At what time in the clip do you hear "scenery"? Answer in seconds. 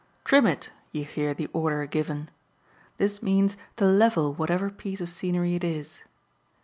5.11-5.53